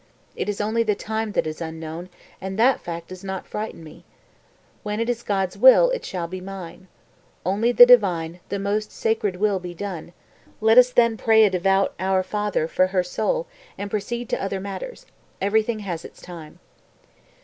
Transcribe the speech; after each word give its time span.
It 0.35 0.49
is 0.49 0.59
only 0.59 0.81
the 0.81 0.95
time 0.95 1.33
that 1.33 1.45
is 1.45 1.61
unknown, 1.61 2.09
and 2.41 2.57
that 2.57 2.79
fact 2.81 3.09
does 3.09 3.23
not 3.23 3.45
frighten 3.45 3.83
me. 3.83 4.03
When 4.81 4.99
it 4.99 5.11
is 5.11 5.21
God's 5.21 5.59
will, 5.59 5.91
it 5.91 6.03
shall 6.03 6.27
be 6.27 6.41
mine. 6.41 6.87
Only 7.45 7.71
the 7.71 7.85
divine, 7.85 8.39
the 8.49 8.57
most 8.57 8.91
sacred 8.91 9.35
will 9.35 9.59
be 9.59 9.75
done; 9.75 10.13
let 10.59 10.79
us 10.79 10.89
then 10.89 11.17
pray 11.17 11.43
a 11.43 11.51
devout 11.51 11.93
'Our 11.99 12.23
Father' 12.23 12.67
for 12.67 12.87
her 12.87 13.03
soul 13.03 13.45
and 13.77 13.91
proceed 13.91 14.27
to 14.29 14.41
other 14.43 14.59
matters; 14.59 15.05
everything 15.39 15.81
has 15.81 16.03
its 16.03 16.19
time." 16.19 16.57